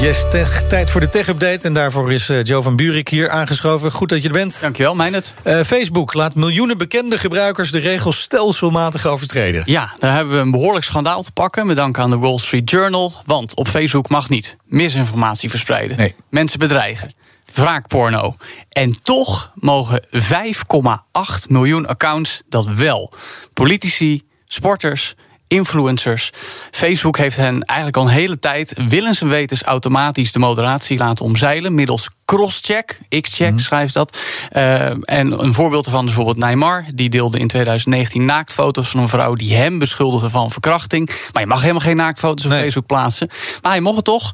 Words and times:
Yes, 0.00 0.30
tech, 0.30 0.62
tijd 0.62 0.90
voor 0.90 1.00
de 1.00 1.08
tech-update. 1.08 1.66
En 1.66 1.72
daarvoor 1.72 2.12
is 2.12 2.28
uh, 2.28 2.42
Joe 2.42 2.62
van 2.62 2.76
Buurik 2.76 3.08
hier 3.08 3.28
aangeschoven. 3.28 3.92
Goed 3.92 4.08
dat 4.08 4.22
je 4.22 4.28
er 4.28 4.34
bent. 4.34 4.60
Dankjewel, 4.60 4.94
Meijnet. 4.94 5.34
Uh, 5.44 5.60
Facebook 5.60 6.14
laat 6.14 6.34
miljoenen 6.34 6.78
bekende 6.78 7.18
gebruikers 7.18 7.70
de 7.70 7.78
regels 7.78 8.20
stelselmatig 8.20 9.06
overtreden. 9.06 9.62
Ja, 9.64 9.92
daar 9.98 10.14
hebben 10.14 10.34
we 10.34 10.40
een 10.40 10.50
behoorlijk 10.50 10.84
schandaal 10.84 11.22
te 11.22 11.32
pakken. 11.32 11.66
Met 11.66 11.76
dank 11.76 11.98
aan 11.98 12.10
de 12.10 12.18
Wall 12.18 12.38
Street 12.38 12.70
Journal. 12.70 13.12
Want 13.24 13.54
op 13.54 13.68
Facebook 13.68 14.08
mag 14.08 14.28
niet 14.28 14.56
misinformatie 14.64 15.50
verspreiden. 15.50 15.96
Nee. 15.96 16.14
Mensen 16.30 16.58
bedreigen. 16.58 17.12
Wraakporno. 17.54 18.36
En 18.68 19.02
toch 19.02 19.52
mogen 19.54 20.02
5,8 20.10 21.48
miljoen 21.48 21.86
accounts 21.86 22.42
dat 22.48 22.66
wel. 22.66 23.12
Politici, 23.52 24.22
sporters, 24.44 25.14
influencers. 25.50 26.30
Facebook 26.70 27.16
heeft 27.18 27.36
hen 27.36 27.62
eigenlijk 27.62 27.98
al 27.98 28.04
een 28.04 28.08
hele 28.08 28.38
tijd 28.38 28.74
willens 28.88 29.20
en 29.20 29.28
wetens 29.28 29.62
automatisch 29.62 30.32
de 30.32 30.38
moderatie 30.38 30.98
laten 30.98 31.24
omzeilen 31.24 31.74
middels 31.74 32.08
crosscheck, 32.36 32.98
X-check 33.20 33.50
Mhm. 33.50 33.58
schrijft 33.58 33.94
dat. 33.94 34.18
Uh, 34.52 34.80
en 34.90 35.42
een 35.44 35.54
voorbeeld 35.54 35.84
ervan 35.86 36.00
is 36.00 36.06
bijvoorbeeld 36.14 36.44
Neymar. 36.44 36.84
Die 36.94 37.08
deelde 37.08 37.38
in 37.38 37.48
2019 37.48 38.24
naaktfoto's 38.24 38.88
van 38.88 39.00
een 39.00 39.08
vrouw 39.08 39.34
die 39.34 39.54
hem 39.54 39.78
beschuldigde 39.78 40.30
van 40.30 40.50
verkrachting. 40.50 41.10
Maar 41.32 41.42
je 41.42 41.48
mag 41.48 41.60
helemaal 41.60 41.80
geen 41.80 41.96
naaktfoto's 41.96 42.44
op 42.44 42.50
Nee. 42.50 42.60
Facebook 42.60 42.86
plaatsen. 42.86 43.28
Maar 43.62 43.72
hij 43.72 43.80
mocht 43.80 43.96
het 43.96 44.04
toch. 44.04 44.32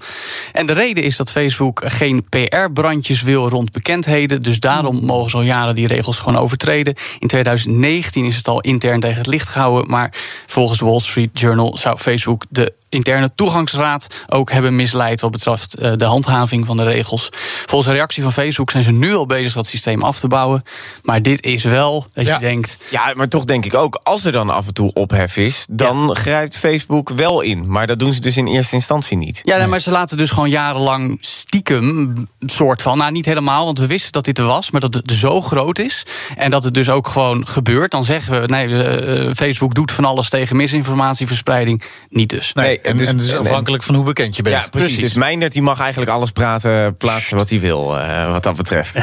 En 0.53 0.67
de 0.67 0.73
reden 0.73 1.05
is 1.05 1.17
dat 1.17 1.31
Facebook 1.31 1.83
geen 1.87 2.25
PR-brandjes 2.29 3.23
wil 3.23 3.49
rond 3.49 3.73
bekendheden. 3.73 4.43
Dus 4.43 4.61
daarom 4.61 5.05
mogen 5.05 5.31
ze 5.31 5.37
al 5.37 5.43
jaren 5.43 5.75
die 5.75 5.87
regels 5.87 6.19
gewoon 6.19 6.39
overtreden. 6.41 6.95
In 7.19 7.29
2019 7.29 8.25
is 8.25 8.37
het 8.37 8.49
al 8.49 8.61
intern 8.61 9.01
tegen 9.01 9.17
het 9.19 9.27
licht 9.27 9.49
gehouden. 9.49 9.91
Maar 9.91 10.13
volgens 10.47 10.79
de 10.79 10.85
Wall 10.85 11.01
Street 11.01 11.39
Journal 11.41 11.77
zou 11.77 11.99
Facebook 11.99 12.45
de 12.49 12.73
interne 12.89 13.31
toegangsraad 13.35 14.07
ook 14.27 14.51
hebben 14.51 14.75
misleid 14.77 15.21
wat 15.21 15.31
betreft 15.31 15.75
eh, 15.75 15.93
de 15.97 16.05
handhaving 16.05 16.67
van 16.67 16.77
de 16.77 16.83
regels. 16.83 17.29
Volgens 17.67 17.86
een 17.87 17.93
reactie 17.93 18.23
van 18.23 18.33
Facebook 18.33 18.71
zijn 18.71 18.85
ze 18.85 18.91
nu 18.93 19.15
al 19.15 19.27
bezig 19.27 19.53
dat 19.53 19.67
systeem 19.67 20.03
af 20.03 20.19
te 20.19 20.29
bouwen. 20.29 20.63
Maar 21.03 21.23
dit 21.23 21.45
is 21.45 21.65
wel 21.65 22.07
dat 22.15 22.27
Ja. 22.27 22.35
je 22.35 22.41
denkt. 22.41 22.77
Ja, 22.91 23.13
maar 23.15 23.29
toch 23.29 23.45
denk 23.45 23.65
ik 23.65 23.75
ook, 23.75 24.01
als 24.03 24.25
er 24.25 24.33
dan 24.33 24.51
af 24.51 24.67
en 24.67 24.75
toe 24.75 24.93
ophef 24.93 25.37
is, 25.37 25.65
dan 25.71 26.15
grijpt 26.17 26.57
Facebook 26.57 27.09
wel 27.11 27.41
in. 27.41 27.65
Maar 27.71 27.87
dat 27.87 27.99
doen 27.99 28.13
ze 28.13 28.21
dus 28.21 28.37
in 28.37 28.47
eerste 28.47 28.75
instantie 28.75 29.17
niet. 29.17 29.41
Ja, 29.43 29.57
nee, 29.59 29.67
maar 29.67 29.81
ze 29.81 29.91
laten 29.91 30.17
dus 30.17 30.31
gewoon 30.31 30.51
jarenlang 30.51 31.17
stiekem, 31.21 32.29
soort 32.41 32.83
van, 32.83 32.99
nou 32.99 33.13
niet 33.13 33.27
helemaal, 33.27 33.65
want 33.65 33.79
we 33.79 33.87
wisten 33.87 34.13
dat 34.13 34.25
dit 34.25 34.39
er 34.39 34.45
was, 34.45 34.71
maar 34.71 34.81
dat 34.81 34.95
het 34.95 35.11
zo 35.13 35.41
groot 35.43 35.79
is 35.79 36.03
en 36.37 36.51
dat 36.51 36.65
het 36.65 36.75
dus 36.75 36.89
ook 36.91 37.09
gewoon 37.09 37.47
gebeurt. 37.47 37.91
Dan 37.91 38.05
zeggen 38.05 38.41
we, 38.41 38.47
nee, 38.47 38.83
eh, 38.83 39.31
Facebook 39.35 39.75
doet 39.75 39.93
van 39.93 40.05
alles 40.05 40.29
tegen 40.29 40.57
misinformatieverspreiding, 40.57 41.83
niet 42.09 42.29
dus. 42.29 42.53
Nee, 42.53 42.81
en, 42.81 42.97
dus- 42.97 43.09
en 43.09 43.15
het 43.17 43.25
is 43.25 43.31
en- 43.33 43.39
afhankelijk 43.39 43.83
van 43.83 43.95
hoe 43.95 44.05
bekend 44.05 44.37
je 44.37 44.43
bent. 44.43 44.63
Ja, 44.63 44.69
precies. 44.69 44.87
Precies. 44.89 45.01
Dus 45.13 45.15
Meindert 45.15 45.53
die 45.53 45.63
mag 45.63 45.81
eigenlijk 45.81 46.11
alles 46.11 46.31
praten, 46.31 46.97
plaatsen 46.97 47.37
wat 47.37 47.51
hij 47.51 47.61
wil, 47.61 47.76
eh, 47.85 48.31
wat 48.33 48.43
dat 48.43 48.57
betreft. 48.57 48.97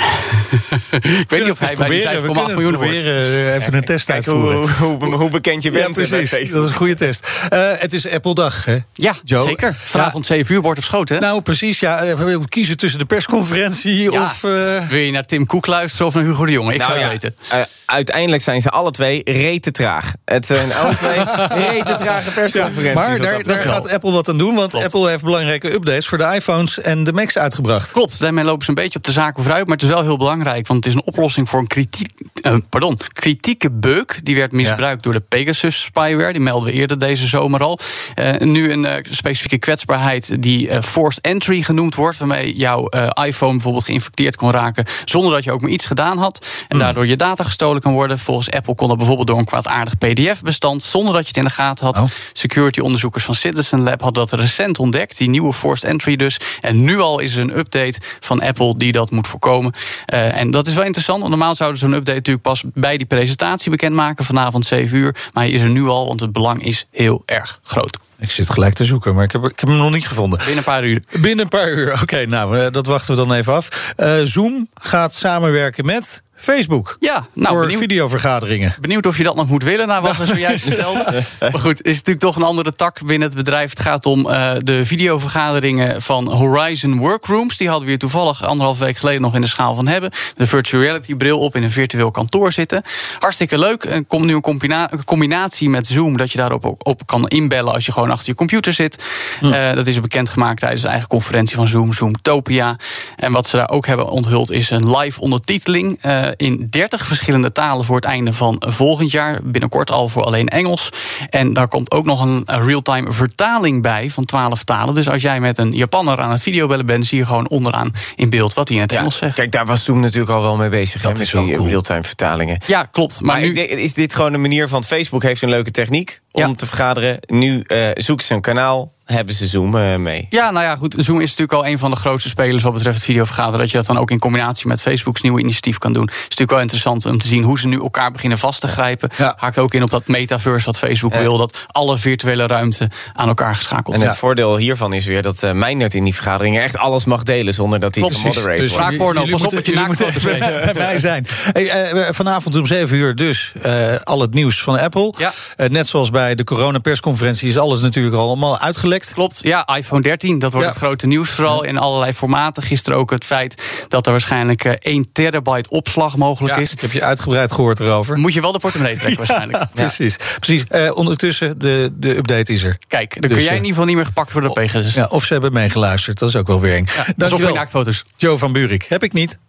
Ik 1.23 1.29
weet 1.29 1.43
niet 1.43 1.51
of 1.51 1.59
hij 1.59 1.75
bij 1.75 1.89
die 1.89 2.03
5,8 2.03 2.09
we 2.09 2.21
kunnen 2.21 2.43
het 2.45 2.53
miljoen 2.55 2.71
proberen. 2.71 3.13
eh, 3.13 3.55
Even 3.55 3.73
een 3.73 3.83
test 3.83 4.05
Kijk 4.05 4.15
uitvoeren. 4.17 4.57
hoe, 4.77 4.97
hoe, 4.99 5.15
hoe 5.15 5.29
bekend 5.29 5.63
je 5.63 5.71
ja, 5.71 5.75
bent 5.77 5.97
eh, 5.97 6.07
precies. 6.09 6.51
Dat 6.51 6.63
is 6.63 6.69
een 6.69 6.75
goede 6.75 6.95
test. 6.95 7.27
Eh, 7.49 7.71
het 7.77 7.93
is 7.93 8.09
Apple-dag, 8.09 8.65
hè? 8.65 8.77
Ja, 8.93 9.15
Joe? 9.23 9.43
zeker. 9.47 9.73
Vanavond 9.77 10.25
7 10.25 10.55
uur 10.55 10.61
wordt 10.61 10.77
op 10.79 10.83
schoot, 10.85 11.09
hè? 11.09 11.19
Nou, 11.19 11.41
precies. 11.41 11.79
Ja, 11.79 12.15
we 12.15 12.23
moeten 12.25 12.49
kiezen 12.49 12.77
tussen 12.77 12.99
de 12.99 13.05
persconferentie 13.05 14.11
Ja. 14.11 14.21
of... 14.23 14.43
eh, 14.43 14.87
Wil 14.89 14.99
je 14.99 15.11
naar 15.11 15.25
Tim 15.25 15.45
Cook 15.45 15.65
luisteren 15.67 16.07
of 16.07 16.13
naar 16.13 16.23
Hugo 16.23 16.45
de 16.45 16.51
Jonge? 16.51 16.73
Ik 16.73 16.79
Nou 16.79 16.91
zou 16.91 17.03
het 17.03 17.21
ja, 17.21 17.29
weten. 17.49 17.67
Uiteindelijk 17.93 18.43
zijn 18.43 18.61
ze 18.61 18.69
alle 18.69 18.91
twee 18.91 19.21
rete 19.23 19.71
traag. 19.71 20.13
Het 20.25 20.45
zijn 20.45 20.73
alle 20.81 20.95
twee 20.95 21.23
rete 21.69 21.95
trage 21.95 22.31
persconferenties. 22.31 22.93
maar 22.93 23.43
daar, 23.43 23.57
gaat 23.57 23.91
Apple 23.91 24.11
wat 24.11 24.29
aan 24.29 24.37
doen, 24.37 24.55
want 24.55 24.69
Klopt. 24.69 24.85
Apple 24.85 25.09
heeft 25.09 25.23
belangrijke 25.23 25.73
updates 25.73 26.07
voor 26.07 26.17
de 26.17 26.31
iPhones 26.35 26.79
en 26.79 27.03
de 27.03 27.13
Macs 27.13 27.37
uitgebracht. 27.37 27.91
Klopt, 27.91 28.19
daarmee 28.19 28.43
lopen 28.43 28.63
ze 28.63 28.69
een 28.69 28.75
beetje 28.75 28.99
op 28.99 29.05
de 29.05 29.11
zaken 29.11 29.43
vooruit. 29.43 29.65
Maar 29.65 29.75
het 29.75 29.85
is 29.85 29.91
wel 29.91 30.01
heel 30.01 30.17
belangrijk, 30.17 30.67
want 30.67 30.85
het 30.85 30.93
is 30.93 30.99
een 30.99 31.05
oplossing 31.05 31.49
voor 31.49 31.59
een 31.59 31.67
kritiek, 31.67 32.09
eh, 32.43 32.55
pardon, 32.69 32.97
kritieke 33.13 33.71
beuk. 33.71 34.19
Die 34.23 34.35
werd 34.35 34.51
misbruikt 34.51 35.03
door 35.03 35.13
de 35.13 35.19
Pegasus 35.19 35.81
spyware. 35.81 36.31
Die 36.31 36.41
melden 36.41 36.69
we 36.69 36.75
eerder 36.75 36.99
deze 36.99 37.27
zomer 37.27 37.63
al. 37.63 37.79
Eh, 38.15 38.39
nu 38.39 38.71
een 38.71 38.85
eh, 38.85 39.03
specifieke 39.11 39.57
kwetsbaarheid 39.57 40.41
die 40.41 40.81
forced 40.81 41.23
entry 41.23 41.61
genoemd 41.61 41.95
wordt. 41.95 42.17
Waarmee 42.17 42.55
jouw 42.55 42.89
iPhone 43.23 43.51
bijvoorbeeld 43.51 43.85
geïnfecteerd 43.85 44.35
kon 44.35 44.51
raken. 44.51 44.85
zonder 45.05 45.31
dat 45.33 45.43
je 45.43 45.51
ook 45.51 45.61
maar 45.61 45.69
iets 45.69 45.85
gedaan 45.85 46.17
had. 46.17 46.45
En 46.67 46.79
daardoor 46.79 47.07
je 47.07 47.15
data 47.15 47.43
gestolen 47.43 47.81
kan 47.81 47.93
worden. 47.93 48.19
Volgens 48.19 48.51
Apple 48.51 48.75
kon 48.75 48.87
dat 48.87 48.97
bijvoorbeeld 48.97 49.27
door 49.27 49.37
een 49.37 49.45
kwaadaardig 49.45 49.97
PDF-bestand. 49.97 50.83
zonder 50.83 51.13
dat 51.13 51.21
je 51.21 51.27
het 51.27 51.37
in 51.37 51.43
de 51.43 51.49
gaten 51.49 51.85
had. 51.85 51.97
Oh. 51.97 52.09
Security-onderzoekers 52.33 53.23
van 53.23 53.35
Citizen 53.35 53.83
Lab 53.83 54.01
hadden 54.01 54.27
dat 54.27 54.39
recent 54.39 54.79
ontdekt. 54.79 55.17
Die 55.17 55.29
nieuwe 55.29 55.53
forced 55.53 55.89
entry 55.89 56.15
dus. 56.15 56.39
En 56.61 56.83
nu 56.83 56.99
al 56.99 57.19
is 57.19 57.35
er 57.35 57.41
een 57.41 57.57
update 57.57 57.99
van 58.19 58.41
Apple 58.41 58.77
die 58.77 58.91
dat 58.91 59.11
moet 59.11 59.27
voorkomen. 59.27 59.73
En 60.05 60.51
dat 60.51 60.67
is 60.67 60.73
wel 60.73 60.83
interessant, 60.83 61.19
want 61.19 61.31
normaal 61.31 61.55
zouden 61.55 61.79
ze 61.79 61.85
zo'n 61.85 61.95
update 61.95 62.32
natuurlijk 62.33 62.73
pas 62.73 62.81
bij 62.83 62.97
die 62.97 63.07
presentatie 63.07 63.71
bekendmaken. 63.71 64.25
Vanavond 64.25 64.65
7 64.65 64.97
uur. 64.97 65.15
Maar 65.33 65.43
hij 65.43 65.51
is 65.51 65.61
er 65.61 65.69
nu 65.69 65.85
al, 65.85 66.07
want 66.07 66.19
het 66.19 66.31
belang 66.31 66.63
is 66.63 66.85
heel 66.91 67.23
erg 67.25 67.59
groot. 67.63 67.97
Ik 68.19 68.31
zit 68.31 68.49
gelijk 68.49 68.73
te 68.73 68.85
zoeken, 68.85 69.15
maar 69.15 69.23
ik 69.23 69.31
heb, 69.31 69.43
ik 69.43 69.59
heb 69.59 69.69
hem 69.69 69.77
nog 69.77 69.91
niet 69.91 70.07
gevonden. 70.07 70.39
Binnen 70.39 70.57
een 70.57 70.63
paar 70.63 70.83
uur. 70.83 71.03
Binnen 71.11 71.39
een 71.39 71.47
paar 71.47 71.71
uur. 71.71 72.01
Oké, 72.01 72.25
nou, 72.25 72.57
eh, 72.57 72.71
dat 72.71 72.85
wachten 72.85 73.15
we 73.15 73.25
dan 73.25 73.33
even 73.33 73.53
af. 73.53 73.93
Eh, 73.95 74.15
Zoom 74.23 74.67
gaat 74.73 75.13
samenwerken 75.13 75.85
met 75.85 76.23
Facebook. 76.43 76.97
Ja, 76.99 77.25
nou, 77.33 77.53
voor 77.53 77.61
benieuwd. 77.61 77.79
videovergaderingen. 77.79 78.75
Benieuwd 78.81 79.05
of 79.05 79.17
je 79.17 79.23
dat 79.23 79.35
nog 79.35 79.47
moet 79.47 79.63
willen 79.63 79.87
na 79.87 80.01
wat 80.01 80.17
we 80.17 80.25
zojuist 80.25 80.63
vertelden. 80.73 81.23
Maar 81.39 81.59
goed, 81.59 81.81
is 81.81 81.95
natuurlijk 81.95 82.19
toch 82.25 82.35
een 82.35 82.43
andere 82.43 82.73
tak 82.73 83.05
binnen 83.05 83.27
het 83.27 83.37
bedrijf. 83.37 83.69
Het 83.69 83.79
gaat 83.79 84.05
om 84.05 84.29
eh, 84.29 84.51
de 84.59 84.85
videovergaderingen 84.85 86.01
van 86.01 86.31
Horizon 86.31 86.97
Workrooms. 86.97 87.57
Die 87.57 87.67
hadden 87.67 87.85
we 87.85 87.89
hier 87.89 87.99
toevallig 87.99 88.43
anderhalf 88.43 88.79
week 88.79 88.97
geleden 88.97 89.21
nog 89.21 89.35
in 89.35 89.41
de 89.41 89.47
schaal 89.47 89.75
van 89.75 89.87
hebben. 89.87 90.11
De 90.35 90.47
virtual 90.47 90.81
reality 90.81 91.15
bril 91.15 91.39
op 91.39 91.55
in 91.55 91.63
een 91.63 91.71
virtueel 91.71 92.11
kantoor 92.11 92.51
zitten. 92.51 92.81
Hartstikke 93.19 93.59
leuk. 93.59 93.83
Er 93.83 94.05
komt 94.05 94.25
nu 94.25 94.33
een, 94.33 94.41
combina- 94.41 94.91
een 94.91 95.03
combinatie 95.03 95.69
met 95.69 95.87
Zoom... 95.87 96.17
dat 96.17 96.31
je 96.31 96.37
daarop 96.37 96.65
ook 96.65 96.87
op 96.87 97.01
kan 97.05 97.27
inbellen 97.27 97.73
als 97.73 97.85
je 97.85 97.91
gewoon 97.91 98.11
achter 98.11 98.27
je 98.29 98.35
computer 98.35 98.73
zit. 98.73 99.03
Eh, 99.41 99.73
dat 99.73 99.87
is 99.87 99.99
bekendgemaakt 99.99 100.59
tijdens 100.59 100.81
de 100.81 100.87
eigen 100.87 101.07
conferentie 101.07 101.55
van 101.55 101.67
Zoom, 101.67 101.93
Zoomtopia. 101.93 102.77
En 103.23 103.31
wat 103.31 103.47
ze 103.47 103.57
daar 103.57 103.69
ook 103.69 103.85
hebben 103.85 104.09
onthuld 104.09 104.51
is 104.51 104.69
een 104.69 104.97
live 104.97 105.21
ondertiteling... 105.21 105.97
eh, 106.01 106.23
in 106.37 106.67
30 106.69 107.05
verschillende 107.05 107.51
talen 107.51 107.85
voor 107.85 107.95
het 107.95 108.05
einde 108.05 108.33
van 108.33 108.55
volgend 108.67 109.11
jaar. 109.11 109.39
Binnenkort 109.43 109.91
al 109.91 110.07
voor 110.07 110.23
alleen 110.23 110.47
Engels. 110.47 110.89
En 111.29 111.53
daar 111.53 111.67
komt 111.67 111.91
ook 111.91 112.05
nog 112.05 112.25
een 112.25 112.43
real-time 112.45 113.11
vertaling 113.11 113.81
bij 113.81 114.09
van 114.09 114.25
12 114.25 114.63
talen. 114.63 114.93
Dus 114.93 115.09
als 115.09 115.21
jij 115.21 115.39
met 115.39 115.57
een 115.57 115.73
Japanner 115.73 116.19
aan 116.19 116.31
het 116.31 116.41
videobellen 116.43 116.85
bent... 116.85 117.05
zie 117.05 117.17
je 117.17 117.25
gewoon 117.25 117.49
onderaan 117.49 117.91
in 118.15 118.29
beeld 118.29 118.53
wat 118.53 118.67
hij 118.67 118.77
in 118.77 118.83
het 118.83 118.91
Ja, 118.91 118.97
Engels 118.97 119.17
zegt. 119.17 119.35
Kijk, 119.35 119.51
daar 119.51 119.65
was 119.65 119.83
Zoom 119.83 119.99
natuurlijk 119.99 120.31
al 120.31 120.41
wel 120.41 120.55
mee 120.55 120.69
bezig. 120.69 121.01
hè, 121.01 121.07
Dat 121.07 121.17
met 121.17 121.27
is 121.27 121.33
wel 121.33 121.45
die 121.45 121.55
cool. 121.55 121.67
real-time 121.67 122.03
vertalingen. 122.03 122.57
Ja, 122.67 122.83
klopt. 122.83 123.21
Maar, 123.21 123.39
Maar, 123.39 123.45
nu... 123.51 123.53
is 123.61 123.93
dit 123.93 124.13
gewoon 124.15 124.33
een 124.33 124.41
manier 124.41 124.67
van 124.67 124.83
Facebook 124.83 125.23
heeft 125.23 125.41
een 125.41 125.49
leuke 125.49 125.71
techniek 125.71 126.21
om 126.33 126.41
Ja. 126.41 126.53
te 126.55 126.65
vergaderen. 126.65 127.17
Nu 127.25 127.61
eh 127.67 127.87
zoeken 127.93 128.25
ze 128.25 128.33
een 128.33 128.41
kanaal, 128.41 128.91
hebben 129.03 129.35
ze 129.35 129.47
Zoom 129.47 129.77
eh, 129.77 129.95
mee. 129.95 130.27
Ja, 130.29 130.51
nou 130.51 130.65
ja, 130.65 130.75
goed. 130.75 130.95
Zoom 130.97 131.21
is 131.21 131.29
natuurlijk 131.29 131.53
al 131.53 131.65
een 131.67 131.79
van 131.79 131.91
de 131.91 131.97
grootste 131.97 132.29
spelers 132.29 132.63
wat 132.63 132.73
betreft 132.73 132.95
het 132.95 133.05
videovergaderen. 133.05 133.59
Dat 133.59 133.71
je 133.71 133.77
dat 133.77 133.85
dan 133.85 133.97
ook 133.97 134.11
in 134.11 134.19
combinatie 134.19 134.67
met 134.67 134.81
Facebook's 134.81 135.21
nieuwe 135.21 135.39
initiatief 135.39 135.77
kan 135.77 135.93
doen. 135.93 136.07
Is 136.07 136.21
natuurlijk 136.21 136.51
wel 136.51 136.59
interessant 136.59 137.05
om 137.05 137.17
te 137.17 137.27
zien 137.27 137.43
hoe 137.43 137.59
ze 137.59 137.67
nu 137.67 137.79
elkaar 137.79 138.11
beginnen 138.11 138.37
vast 138.37 138.61
te 138.61 138.67
grijpen. 138.67 139.09
Ja. 139.17 139.33
Haakt 139.37 139.57
ook 139.59 139.73
in 139.73 139.83
op 139.83 139.89
dat 139.89 140.07
metaverse 140.07 140.65
wat 140.65 140.77
Facebook 140.77 141.13
Ja. 141.13 141.19
wil. 141.19 141.37
Dat 141.37 141.65
alle 141.67 141.97
virtuele 141.97 142.47
ruimte 142.47 142.89
aan 143.13 143.27
elkaar 143.27 143.55
geschakeld 143.55 143.95
En 143.95 144.01
het 144.01 144.17
voordeel 144.17 144.57
hiervan 144.57 144.93
is 144.93 145.05
weer 145.05 145.21
dat 145.21 145.43
uh, 145.43 145.51
Mijnert 145.51 145.93
in 145.93 146.03
die 146.03 146.13
vergaderingen 146.13 146.63
echt 146.63 146.77
alles 146.77 147.05
mag 147.05 147.23
delen 147.23 147.53
zonder 147.53 147.79
dat 147.79 147.95
hij 147.95 148.03
gemoderate 148.03 148.55
precies. 148.55 148.71
wordt. 148.71 148.85
Vaak 148.85 148.97
porno, 148.97 149.19
jullie 149.19 149.35
pas 149.35 149.43
op 149.43 149.51
met 149.51 149.65
je 149.65 150.61
bij 150.65 150.73
mij 150.73 150.97
zijn. 150.99 151.25
Hey, 151.51 151.69
eh, 151.69 152.13
vanavond 152.13 152.55
om 152.55 152.65
7 152.65 152.97
uur 152.97 153.15
dus 153.15 153.51
eh, 153.61 153.95
al 154.03 154.21
het 154.21 154.33
nieuws 154.33 154.61
van 154.61 154.79
Apple. 154.79 155.13
Ja. 155.17 155.31
Eh, 155.55 155.69
net 155.69 155.87
zoals 155.87 156.09
bij 156.09 156.22
de 156.29 156.43
coronapersconferentie 156.43 157.47
is 157.47 157.57
alles 157.57 157.81
natuurlijk 157.81 158.15
al 158.15 158.27
allemaal 158.27 158.59
uitgelekt. 158.59 159.13
Klopt, 159.13 159.39
ja, 159.41 159.67
iPhone 159.75 160.01
13, 160.01 160.39
dat 160.39 160.51
wordt 160.51 160.67
Ja. 160.67 160.73
het 160.73 160.81
grote 160.83 161.07
nieuws 161.07 161.29
vooral 161.29 161.63
in 161.63 161.77
allerlei 161.77 162.13
formaten. 162.13 162.63
Gisteren 162.63 162.99
ook 162.99 163.11
het 163.11 163.25
feit 163.25 163.85
dat 163.87 164.05
er 164.05 164.11
waarschijnlijk 164.11 164.63
eh, 164.65 164.73
1 164.79 165.11
terabyte 165.11 165.69
opslag 165.69 166.17
mogelijk 166.17 166.55
Ja, 166.55 166.61
is. 166.61 166.71
ik 166.71 166.81
heb 166.81 166.91
je 166.91 167.03
uitgebreid 167.03 167.51
gehoord 167.51 167.79
erover. 167.79 168.17
Moet 168.17 168.33
je 168.33 168.41
wel 168.41 168.51
de 168.51 168.59
portemonnee 168.59 168.95
trekken 168.97 169.17
waarschijnlijk. 169.25 169.65
Precies. 169.73 170.17
precies. 170.39 170.63
Eh, 170.67 170.95
ondertussen, 170.97 171.59
de, 171.59 171.91
de 171.93 172.17
update 172.17 172.51
is 172.53 172.63
er. 172.63 172.77
Kijk, 172.87 173.09
dan 173.21 173.21
Dus, 173.21 173.31
kun 173.31 173.39
jij 173.41 173.51
eh, 173.51 173.57
in 173.57 173.65
ieder 173.65 173.69
geval 173.69 173.85
niet 173.85 173.95
meer 173.95 174.05
gepakt 174.05 174.31
worden 174.31 174.51
door 174.53 174.63
Pegasus. 174.63 174.93
Ja, 174.93 175.07
of 175.09 175.25
ze 175.25 175.33
hebben 175.33 175.53
meegeluisterd, 175.53 176.19
dat 176.19 176.29
is 176.29 176.35
ook 176.35 176.47
wel 176.47 176.59
weer 176.59 176.75
eng. 176.75 176.85
Ja, 176.95 177.01
op 177.01 177.13
Dankjewel, 177.17 177.47
je 177.47 177.53
naaktfoto's. 177.53 178.03
Joe 178.17 178.37
van 178.37 178.51
Buurik. 178.51 178.83
Heb 178.83 179.03
ik 179.03 179.13
niet. 179.13 179.39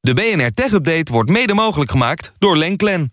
De 0.00 0.14
BNR 0.14 0.50
Tech 0.54 0.72
Update 0.72 1.12
wordt 1.12 1.30
mede 1.30 1.54
mogelijk 1.54 1.90
gemaakt 1.90 2.32
door 2.38 2.56
Lenklen. 2.56 3.12